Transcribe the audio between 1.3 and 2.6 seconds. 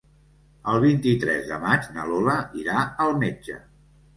de maig na Lola